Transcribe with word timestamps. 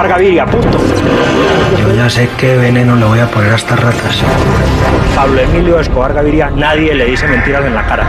Escobar 0.00 0.18
Gaviria, 0.18 0.46
punto. 0.46 0.78
Yo 1.78 1.94
ya 1.94 2.08
sé 2.08 2.26
qué 2.38 2.56
veneno 2.56 2.96
le 2.96 3.04
voy 3.04 3.18
a 3.18 3.26
poner 3.26 3.52
a 3.52 3.56
estas 3.56 3.78
ratas. 3.78 4.22
Pablo 5.14 5.38
Emilio 5.42 5.78
Escobar 5.78 6.14
Gaviria, 6.14 6.50
nadie 6.56 6.94
le 6.94 7.04
dice 7.04 7.28
mentiras 7.28 7.66
en 7.66 7.74
la 7.74 7.84
cara. 7.84 8.08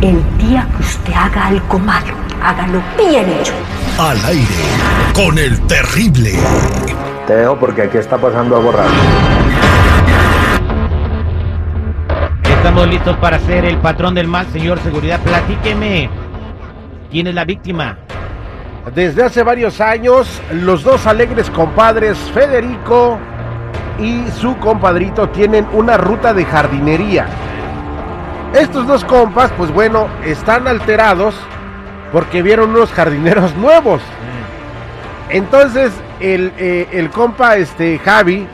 El 0.00 0.22
día 0.38 0.66
que 0.74 0.82
usted 0.82 1.12
haga 1.12 1.48
algo 1.48 1.78
malo, 1.78 2.14
hágalo 2.42 2.80
bien 2.96 3.28
hecho. 3.28 3.52
Al 3.98 4.16
aire 4.24 4.48
con 5.12 5.36
el 5.36 5.60
terrible. 5.66 6.32
Te 7.26 7.36
dejo 7.36 7.58
porque 7.58 7.82
aquí 7.82 7.98
está 7.98 8.16
pasando 8.16 8.56
algo 8.56 8.72
raro. 8.72 8.88
Estamos 12.44 12.88
listos 12.88 13.14
para 13.18 13.38
ser 13.40 13.66
el 13.66 13.76
patrón 13.76 14.14
del 14.14 14.26
mal, 14.26 14.46
señor 14.54 14.80
seguridad. 14.80 15.20
Platíqueme. 15.20 16.08
¿Quién 17.10 17.26
es 17.26 17.34
la 17.34 17.44
víctima? 17.44 17.98
Desde 18.94 19.22
hace 19.22 19.42
varios 19.42 19.80
años, 19.80 20.40
los 20.50 20.82
dos 20.82 21.06
alegres 21.06 21.50
compadres, 21.50 22.16
Federico 22.32 23.18
y 23.98 24.24
su 24.40 24.56
compadrito, 24.58 25.28
tienen 25.28 25.66
una 25.72 25.96
ruta 25.96 26.32
de 26.32 26.44
jardinería. 26.44 27.26
Estos 28.54 28.86
dos 28.86 29.04
compas, 29.04 29.50
pues 29.56 29.70
bueno, 29.72 30.08
están 30.24 30.66
alterados 30.68 31.34
porque 32.12 32.42
vieron 32.42 32.70
unos 32.70 32.90
jardineros 32.92 33.54
nuevos. 33.56 34.00
Entonces, 35.28 35.92
el, 36.20 36.52
eh, 36.56 36.88
el 36.92 37.10
compa, 37.10 37.56
este, 37.56 37.98
Javi, 37.98 38.46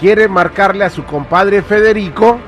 quiere 0.00 0.28
marcarle 0.28 0.84
a 0.84 0.90
su 0.90 1.04
compadre 1.04 1.62
Federico 1.62 2.38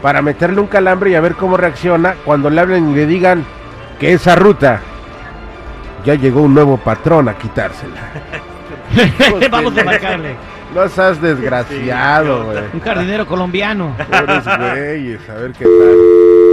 para 0.00 0.22
meterle 0.22 0.60
un 0.60 0.68
calambre 0.68 1.10
y 1.10 1.14
a 1.16 1.20
ver 1.20 1.34
cómo 1.34 1.56
reacciona 1.56 2.14
cuando 2.24 2.50
le 2.50 2.60
hablen 2.60 2.90
y 2.90 2.94
le 2.94 3.06
digan 3.06 3.44
que 3.98 4.12
esa 4.12 4.36
ruta 4.36 4.80
ya 6.04 6.14
llegó 6.14 6.42
un 6.42 6.54
nuevo 6.54 6.76
patrón 6.76 7.28
a 7.28 7.34
quitársela. 7.34 8.00
Vamos 9.50 9.76
a 9.76 9.84
marcarle. 9.84 10.36
No 10.74 10.88
seas 10.88 11.20
desgraciado, 11.20 12.46
güey. 12.46 12.58
Un 12.72 12.80
jardinero 12.80 13.26
colombiano. 13.26 13.94
Pobres 14.10 14.44
güeyes, 14.58 15.28
a 15.28 15.34
ver 15.34 15.52
qué 15.52 15.64
tal. 15.64 16.50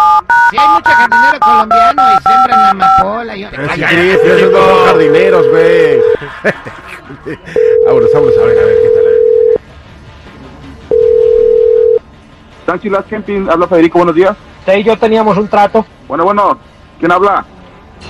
Si 0.51 0.57
hay 0.57 0.67
mucho 0.67 0.89
jardinero 0.89 1.39
colombiano 1.39 2.01
y 2.01 2.21
siembran 2.27 2.59
amapola. 2.69 3.37
Y... 3.37 3.45
Pero 3.45 3.73
si 3.73 3.81
Cristo, 3.81 4.27
esos 4.27 4.51
no 4.51 4.57
son 4.57 4.85
jardineros, 4.87 5.47
güey. 5.49 6.01
vámonos, 7.85 8.09
vámonos 8.13 8.37
a 8.37 8.45
ver, 8.45 8.59
a 8.59 8.65
ver 8.65 8.77
qué 8.81 8.89
tal. 8.89 9.05
a 9.05 9.09
ver. 9.09 9.19
Sanchi 12.65 12.89
Las 12.89 13.05
Camping, 13.05 13.47
habla 13.49 13.67
Federico, 13.67 13.99
buenos 13.99 14.15
días. 14.15 14.35
Y 14.67 14.83
yo 14.83 14.97
teníamos 14.97 15.37
un 15.37 15.47
trato. 15.47 15.85
Bueno, 16.07 16.25
bueno, 16.25 16.59
¿quién 16.99 17.11
habla? 17.11 17.45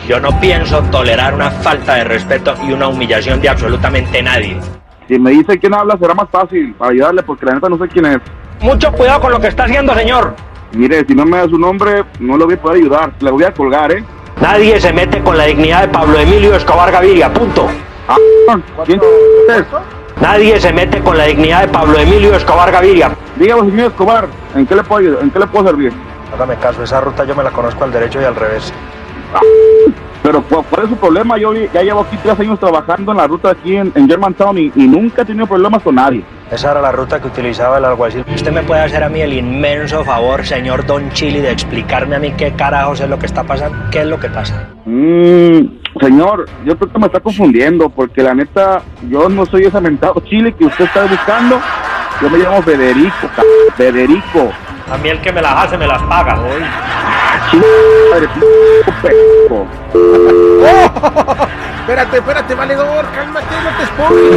Yo 0.08 0.20
no 0.20 0.40
pienso 0.40 0.82
tolerar 0.92 1.34
una 1.34 1.52
falta 1.52 1.96
de 1.96 2.04
respeto 2.04 2.56
y 2.68 2.72
una 2.72 2.88
humillación 2.88 3.42
de 3.42 3.50
absolutamente 3.50 4.22
nadie. 4.22 4.60
Si 5.08 5.18
me 5.18 5.32
dice 5.32 5.60
quién 5.60 5.74
habla, 5.74 5.98
será 5.98 6.14
más 6.14 6.30
fácil 6.30 6.74
para 6.76 6.92
ayudarle, 6.92 7.24
porque 7.24 7.46
la 7.46 7.54
neta 7.54 7.70
no 7.70 7.78
sé 7.78 7.88
quién 7.88 8.06
es. 8.06 8.18
Mucho 8.62 8.92
cuidado 8.92 9.22
con 9.22 9.32
lo 9.32 9.40
que 9.40 9.48
está 9.48 9.64
haciendo, 9.64 9.94
señor. 9.96 10.36
Mire, 10.74 11.04
si 11.06 11.16
no 11.16 11.26
me 11.26 11.38
da 11.38 11.46
su 11.46 11.58
nombre, 11.58 12.04
no 12.20 12.38
lo 12.38 12.46
voy 12.46 12.56
a 12.56 12.62
poder 12.62 12.82
ayudar. 12.82 13.12
Le 13.20 13.32
voy 13.32 13.44
a 13.44 13.52
colgar, 13.52 13.92
¿eh? 13.92 14.04
Nadie 14.42 14.80
se 14.80 14.94
mete 14.94 15.22
con 15.22 15.38
la 15.38 15.46
dignidad 15.46 15.82
de 15.82 15.88
Pablo 15.90 16.20
Emilio 16.20 16.56
Escobar 16.56 16.92
Gaviria, 16.92 17.34
punto. 17.34 17.68
Ah, 18.08 18.18
¿Quién 18.86 19.02
es? 19.50 19.66
Nadie 20.22 20.60
se 20.60 20.72
mete 20.72 21.00
con 21.02 21.18
la 21.18 21.26
dignidad 21.26 21.62
de 21.62 21.68
Pablo 21.70 21.98
Emilio 21.98 22.36
Escobar 22.36 22.72
Gaviria. 22.72 23.12
Dígame, 23.36 23.70
señor 23.70 23.88
Escobar, 23.92 24.28
¿en 24.56 24.66
qué 24.66 24.76
le 24.76 24.84
puedo 24.84 25.00
ayudar? 25.00 25.24
¿En 25.24 25.32
qué 25.32 25.40
le 25.40 25.48
puedo 25.48 25.68
servir? 25.68 25.94
Hágame 26.34 26.56
caso, 26.58 26.84
esa 26.84 27.02
ruta 27.02 27.26
yo 27.26 27.36
me 27.36 27.44
la 27.44 27.52
conozco 27.52 27.84
al 27.84 27.92
derecho 27.92 28.22
y 28.22 28.26
al 28.26 28.36
revés. 28.36 28.72
Pero 30.22 30.44
¿cuál, 30.44 30.84
es 30.84 30.90
su 30.90 30.98
problema? 30.98 31.38
Yo 31.38 31.54
ya 31.54 31.82
llevo 31.82 32.02
aquí 32.02 32.18
tres 32.22 32.40
años 32.40 32.60
trabajando 32.60 33.12
en 33.12 33.18
la 33.18 33.28
ruta 33.28 33.52
aquí 33.52 33.78
en, 33.78 33.92
en 33.96 34.08
Germantown 34.08 34.58
y, 34.58 34.72
y 34.76 34.88
nunca 34.88 35.22
he 35.22 35.26
tenido 35.26 35.48
problemas 35.48 35.82
con 35.82 35.96
nadie. 35.96 36.24
Esa 36.52 36.72
era 36.72 36.82
la 36.82 36.92
ruta 36.92 37.22
que 37.22 37.28
utilizaba 37.28 37.78
el 37.78 37.86
alguacil. 37.86 38.26
¿Usted 38.34 38.52
me 38.52 38.64
puede 38.64 38.82
hacer 38.82 39.04
a 39.04 39.10
mí 39.10 39.22
el 39.22 39.34
inmenso 39.34 40.04
favor, 40.04 40.46
señor 40.46 40.86
Don 40.86 41.12
Chili, 41.12 41.42
de 41.42 41.52
explicarme 41.52 42.16
a 42.16 42.20
mí 42.20 42.32
qué 42.32 42.52
carajos 42.54 43.00
es 43.02 43.10
lo 43.10 43.20
que 43.20 43.28
está 43.28 43.44
pasando? 43.44 43.78
¿Qué 43.92 44.02
es 44.02 44.08
lo 44.08 44.20
que 44.20 44.30
pasa? 44.30 44.68
Mm, 44.86 45.60
señor, 46.02 46.48
yo 46.66 46.76
creo 46.78 46.92
que 46.92 47.00
me 47.00 47.06
está 47.06 47.20
confundiendo 47.20 47.90
porque 47.90 48.24
la 48.24 48.34
neta, 48.34 48.82
yo 49.08 49.30
no 49.30 49.46
soy 49.46 49.66
ese 49.66 49.80
mentado 49.80 50.22
chile 50.26 50.54
que 50.54 50.66
usted 50.66 50.86
está 50.86 51.06
buscando. 51.06 51.60
Yo 52.22 52.30
me 52.30 52.40
llamo 52.40 52.62
Federico, 52.64 53.30
Federico. 53.78 54.52
A 54.92 54.98
mí 54.98 55.10
el 55.10 55.22
que 55.22 55.32
me 55.32 55.42
las 55.42 55.66
hace 55.66 55.78
me 55.78 55.86
las 55.86 56.02
paga. 56.04 56.36
Perro. 56.36 57.19
Espérate, 61.82 62.18
espérate, 62.18 62.54
valedor, 62.56 63.06
cálmate, 63.16 63.46
no 63.64 63.70
te 63.78 63.84
esponjes. 63.84 64.36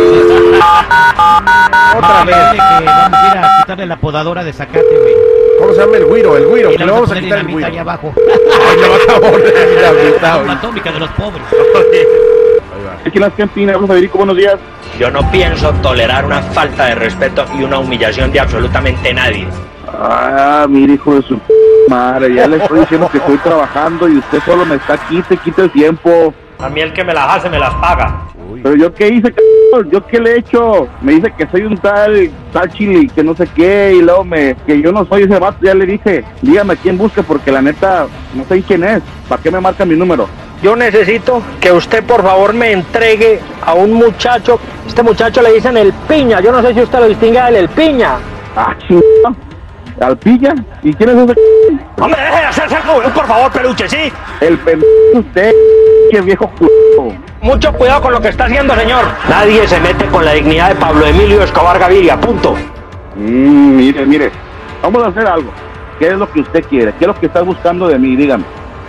Otra 1.98 2.24
vez. 2.24 2.36
Que 2.52 2.58
vamos 2.86 3.12
a 3.12 3.14
ir 3.32 3.38
a 3.38 3.40
quitarle 3.60 3.86
la 3.86 3.96
podadora 3.96 4.42
de 4.44 4.52
zacate, 4.54 4.98
güey. 5.00 5.14
¿Cómo 5.58 5.72
se 5.74 5.80
llama 5.80 5.96
el 5.98 6.04
güiro? 6.06 6.36
El 6.36 6.46
güiro, 6.46 6.70
Y 6.72 6.76
que 6.76 6.84
le 6.86 6.92
vamos 6.92 7.10
a 7.12 7.20
quitar 7.20 7.38
el 7.40 7.48
güiro. 7.48 7.68
ahí 7.68 7.76
abajo. 7.78 8.14
Ay, 8.16 8.76
le 8.80 8.88
vas 8.88 9.00
a 9.08 9.20
poner 9.20 9.68
dinamita, 9.68 10.36
Bomba 10.36 10.44
güey. 10.44 10.56
atómica 10.56 10.92
de 10.92 10.98
los 11.00 11.10
pobres. 11.10 11.42
Aquí 13.04 13.18
en 13.18 13.22
las 13.22 13.32
hablo 13.74 13.86
Federico, 13.86 14.18
buenos 14.18 14.36
días. 14.36 14.56
Yo 14.98 15.10
no 15.10 15.30
pienso 15.30 15.70
tolerar 15.82 16.24
una 16.24 16.40
falta 16.40 16.86
de 16.86 16.94
respeto 16.94 17.44
y 17.58 17.64
una 17.64 17.78
humillación 17.78 18.32
de 18.32 18.40
absolutamente 18.40 19.12
nadie. 19.12 19.46
Ah, 19.88 20.64
mire, 20.68 20.94
hijo 20.94 21.14
de 21.16 21.22
su 21.22 21.38
p- 21.38 21.52
madre, 21.88 22.34
ya 22.34 22.46
le 22.46 22.56
estoy 22.56 22.80
diciendo 22.80 23.08
que 23.10 23.18
estoy 23.18 23.38
trabajando 23.38 24.08
y 24.08 24.18
usted 24.18 24.40
solo 24.44 24.64
me 24.64 24.76
está 24.76 24.96
quite, 25.08 25.36
quite 25.38 25.62
el 25.62 25.70
tiempo. 25.70 26.34
A 26.58 26.68
mí 26.68 26.80
el 26.80 26.92
que 26.92 27.04
me 27.04 27.12
las 27.12 27.36
hace 27.36 27.50
me 27.50 27.58
las 27.58 27.74
paga. 27.74 28.22
Pero 28.62 28.76
yo 28.76 28.94
qué 28.94 29.08
hice, 29.08 29.32
cabrón? 29.32 29.90
yo 29.90 30.06
qué 30.06 30.20
le 30.20 30.32
he 30.32 30.38
hecho. 30.38 30.86
Me 31.00 31.14
dice 31.14 31.32
que 31.36 31.46
soy 31.48 31.64
un 31.64 31.76
tal, 31.78 32.30
tal 32.52 32.70
chili, 32.72 33.08
que 33.08 33.24
no 33.24 33.34
sé 33.34 33.48
qué, 33.48 33.94
y 33.96 34.02
luego 34.02 34.24
me, 34.24 34.54
que 34.66 34.80
yo 34.80 34.92
no 34.92 35.04
soy 35.06 35.24
ese 35.24 35.38
vato, 35.38 35.58
ya 35.62 35.74
le 35.74 35.86
dije, 35.86 36.24
dígame 36.42 36.76
quién 36.76 36.96
busca, 36.96 37.22
porque 37.22 37.50
la 37.50 37.62
neta, 37.62 38.06
no 38.34 38.44
sé 38.44 38.62
quién 38.62 38.84
es. 38.84 39.02
¿Para 39.28 39.42
qué 39.42 39.50
me 39.50 39.60
marca 39.60 39.84
mi 39.84 39.96
número? 39.96 40.28
Yo 40.62 40.76
necesito 40.76 41.42
que 41.60 41.72
usted 41.72 42.04
por 42.04 42.22
favor 42.22 42.54
me 42.54 42.70
entregue 42.70 43.40
a 43.66 43.74
un 43.74 43.94
muchacho. 43.94 44.60
Este 44.86 45.02
muchacho 45.02 45.42
le 45.42 45.54
dicen 45.54 45.76
el 45.76 45.92
piña. 46.08 46.40
Yo 46.40 46.52
no 46.52 46.62
sé 46.62 46.72
si 46.72 46.80
usted 46.82 47.00
lo 47.00 47.08
distingue 47.08 47.42
del 47.42 47.56
el 47.56 47.68
piña. 47.68 48.18
Ah, 48.54 48.76
chingada. 48.86 49.51
¿Alpilla? 50.00 50.54
¿Y 50.82 50.92
quién 50.94 51.10
es 51.10 51.16
ese? 51.16 51.40
Hombre, 52.00 52.20
deje 52.20 52.40
de 52.40 52.46
hacerse 52.46 52.76
el 52.76 53.12
por 53.12 53.26
favor, 53.26 53.52
peluche, 53.52 53.88
sí. 53.88 54.12
El 54.40 54.58
pendejo 54.58 54.86
usted, 55.14 55.52
que 56.10 56.20
viejo 56.20 56.50
culo. 56.58 57.14
Mucho 57.40 57.72
cuidado 57.72 58.02
con 58.02 58.12
lo 58.12 58.20
que 58.20 58.28
está 58.28 58.44
haciendo, 58.44 58.74
señor. 58.74 59.04
Nadie 59.28 59.66
se 59.66 59.80
mete 59.80 60.06
con 60.06 60.24
la 60.24 60.32
dignidad 60.32 60.70
de 60.70 60.74
Pablo 60.76 61.06
Emilio 61.06 61.42
Escobar 61.42 61.78
Gaviria, 61.78 62.20
punto. 62.20 62.54
Mm, 63.16 63.76
mire, 63.76 64.06
mire, 64.06 64.30
vamos 64.82 65.02
a 65.04 65.08
hacer 65.08 65.26
algo. 65.26 65.50
¿Qué 65.98 66.08
es 66.08 66.14
lo 66.14 66.30
que 66.30 66.40
usted 66.40 66.64
quiere? 66.64 66.92
¿Qué 66.94 67.04
es 67.04 67.08
lo 67.08 67.14
que 67.14 67.26
está 67.26 67.42
buscando 67.42 67.88
de 67.88 67.98
mí? 67.98 68.16
Dígame. 68.16 68.44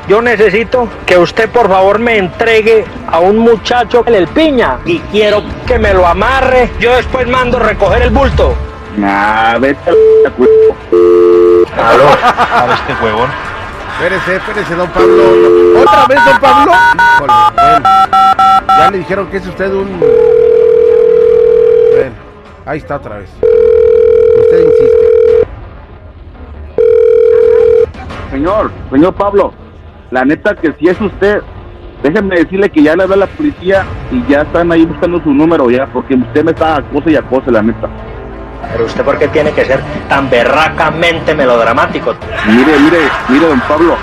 Yo 0.08 0.22
necesito 0.22 0.90
que 1.06 1.18
usted 1.18 1.50
por 1.50 1.70
favor 1.70 1.98
me 1.98 2.18
entregue 2.18 2.84
a 3.10 3.20
un 3.20 3.38
muchacho 3.38 4.04
en 4.06 4.16
el 4.16 4.28
piña 4.28 4.80
y 4.86 5.00
quiero 5.00 5.44
que 5.66 5.80
me 5.80 5.94
lo 5.94 6.06
amarre. 6.06 6.72
Yo 6.80 6.96
después 6.96 7.28
mando 7.28 7.58
recoger 7.58 8.02
el 8.02 8.10
bulto. 8.10 8.54
Nah, 8.98 9.58
vete 9.58 9.92
a 10.26 10.30
culo. 10.32 10.50
Aló, 11.76 12.08
a 12.08 12.74
este 12.74 12.94
huevón. 13.04 13.30
Espérese, 13.94 14.36
espérese, 14.36 14.76
don 14.76 14.90
Pablo. 14.90 15.24
¿Otra 15.82 16.06
vez, 16.08 16.20
don 16.26 16.40
Pablo? 16.40 16.72
Híjole, 16.72 17.04
bueno. 17.20 17.34
Ya 18.68 18.92
le 18.92 18.98
dijeron 19.00 19.28
que 19.28 19.38
es 19.38 19.48
usted 19.48 19.74
un... 19.74 20.00
Bueno, 20.00 22.16
ahí 22.66 22.78
está 22.80 22.98
otra 22.98 23.18
vez. 23.18 23.30
Usted 23.42 24.66
insiste. 24.66 25.48
Señor, 28.32 28.72
señor 28.92 29.14
Pablo, 29.14 29.54
la 30.12 30.26
neta 30.26 30.54
que 30.56 30.74
si 30.74 30.90
es 30.90 31.00
usted, 31.00 31.42
déjeme 32.02 32.36
decirle 32.36 32.70
que 32.70 32.82
ya 32.82 32.96
le 32.96 33.04
hablé 33.04 33.16
a 33.16 33.20
la 33.20 33.28
policía 33.28 33.86
y 34.12 34.26
ya 34.28 34.42
están 34.42 34.72
ahí 34.72 34.86
buscando 34.86 35.22
su 35.22 35.32
número 35.32 35.70
ya, 35.70 35.86
porque 35.88 36.16
usted 36.16 36.44
me 36.44 36.52
está 36.52 36.78
acosa 36.78 37.12
y 37.12 37.16
acosa, 37.16 37.52
la 37.52 37.62
neta. 37.62 37.88
Pero 38.72 38.86
usted 38.86 39.04
por 39.04 39.18
qué 39.20 39.28
tiene 39.28 39.52
que 39.52 39.66
ser 39.66 39.82
tan 40.10 40.30
berracamente 40.30 41.36
melodramático. 41.36 42.16
Mire, 42.48 42.80
mire, 42.80 43.00
mire, 43.30 43.48
don 43.48 43.60
Pablo, 43.62 43.96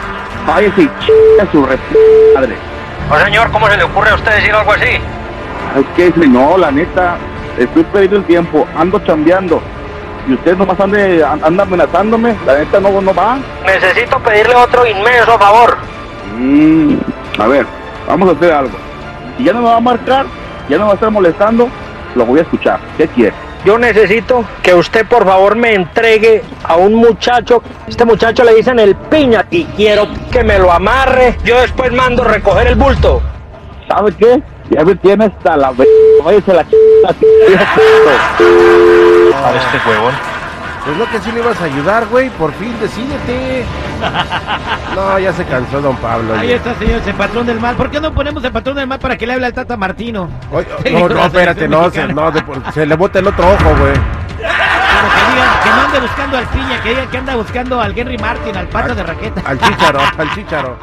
váyase 0.46 0.82
y 0.82 0.90
chinga 1.00 1.50
su 1.50 1.60
madre. 2.34 2.56
Oh, 3.10 3.18
señor, 3.24 3.50
¿cómo 3.50 3.68
se 3.68 3.76
le 3.76 3.84
ocurre 3.84 4.10
a 4.10 4.14
usted 4.14 4.32
decir 4.36 4.54
algo 4.54 4.72
así? 4.72 5.00
Es 5.76 5.86
que, 5.96 6.12
no, 6.28 6.56
la 6.56 6.70
neta, 6.70 7.16
estoy 7.58 7.82
perdiendo 7.84 8.18
el 8.18 8.24
tiempo, 8.24 8.66
ando 8.76 8.98
chambeando. 9.00 9.60
Y 10.28 10.34
usted 10.34 10.56
nomás 10.56 10.78
ande, 10.78 11.24
anda 11.24 11.62
amenazándome, 11.62 12.36
la 12.46 12.58
neta 12.58 12.78
no, 12.78 13.00
no 13.00 13.14
va. 13.14 13.38
Necesito 13.64 14.18
pedirle 14.20 14.54
otro 14.54 14.86
inmenso 14.86 15.38
favor. 15.38 15.76
Mm, 16.36 16.94
a 17.38 17.46
ver, 17.48 17.66
vamos 18.06 18.28
a 18.28 18.32
hacer 18.32 18.52
algo. 18.52 18.78
Si 19.36 19.44
ya 19.44 19.52
no 19.52 19.60
me 19.60 19.68
va 19.68 19.76
a 19.76 19.80
marcar, 19.80 20.26
ya 20.68 20.76
no 20.76 20.84
me 20.84 20.86
va 20.86 20.92
a 20.92 20.94
estar 20.94 21.10
molestando, 21.10 21.68
lo 22.14 22.24
voy 22.24 22.38
a 22.38 22.42
escuchar. 22.42 22.78
¿Qué 22.96 23.08
quiere? 23.08 23.34
Yo 23.64 23.78
necesito 23.78 24.44
que 24.62 24.74
usted 24.74 25.06
por 25.06 25.26
favor 25.26 25.54
me 25.54 25.74
entregue 25.74 26.42
a 26.64 26.76
un 26.76 26.94
muchacho. 26.94 27.62
Este 27.86 28.04
muchacho 28.06 28.42
le 28.44 28.54
dicen 28.54 28.78
el 28.78 28.96
piña 28.96 29.44
y 29.50 29.64
quiero 29.64 30.08
que 30.30 30.42
me 30.42 30.58
lo 30.58 30.72
amarre. 30.72 31.36
Yo 31.44 31.60
después 31.60 31.92
mando 31.92 32.24
recoger 32.24 32.68
el 32.68 32.76
bulto. 32.76 33.20
¿Sabe 33.86 34.12
qué? 34.16 34.42
Ya 34.70 34.84
me 34.84 34.94
tiene 34.94 35.26
hasta 35.26 35.56
la 35.56 35.70
v... 35.72 35.86
Váyase 36.24 36.54
la. 36.54 36.60
A 39.42 39.50
este 39.52 39.88
huevón. 39.88 40.39
Pues 40.84 40.96
lo 40.96 41.08
que 41.10 41.20
sí 41.20 41.30
le 41.32 41.40
ibas 41.40 41.60
a 41.60 41.64
ayudar, 41.64 42.06
güey. 42.06 42.30
Por 42.30 42.52
fin, 42.54 42.74
decídete. 42.80 43.64
No, 44.94 45.18
ya 45.18 45.32
se 45.32 45.44
cansó 45.44 45.80
don 45.80 45.96
Pablo. 45.96 46.34
Ahí 46.34 46.50
está, 46.52 46.74
señor, 46.74 47.00
el 47.06 47.14
patrón 47.14 47.46
del 47.46 47.60
mal. 47.60 47.76
¿Por 47.76 47.90
qué 47.90 48.00
no 48.00 48.12
ponemos 48.12 48.42
el 48.42 48.50
patrón 48.50 48.74
del 48.74 48.88
mal 48.88 48.98
para 48.98 49.16
que 49.16 49.24
le 49.26 49.34
hable 49.34 49.46
al 49.46 49.52
Tata 49.52 49.76
Martino? 49.76 50.28
Oye, 50.50 50.66
no, 50.92 51.08
no, 51.08 51.26
espérate, 51.26 51.68
no, 51.68 51.90
se, 51.90 52.08
no, 52.08 52.30
de 52.32 52.42
se 52.72 52.86
le 52.86 52.96
bota 52.96 53.20
el 53.20 53.28
otro 53.28 53.46
ojo, 53.52 53.76
güey. 53.78 53.92
Pero 54.36 55.08
que 55.14 55.32
digan 55.32 55.60
que 55.62 55.70
no 55.70 55.80
ande 55.82 56.00
buscando 56.00 56.38
al 56.38 56.46
piña, 56.46 56.82
que 56.82 56.88
digan 56.90 57.08
que 57.08 57.18
anda 57.18 57.36
buscando 57.36 57.80
al 57.80 57.98
Henry 57.98 58.18
Martin, 58.18 58.56
al 58.56 58.66
pato 58.66 58.94
de 58.94 59.02
raqueta. 59.04 59.42
Al 59.44 59.60
chícharo, 59.60 60.00
al 60.18 60.34
chícharo. 60.34 60.76